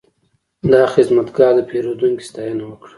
دا 0.71 0.83
خدمتګر 0.93 1.51
د 1.57 1.59
پیرودونکي 1.69 2.23
ستاینه 2.29 2.63
وکړه. 2.65 2.89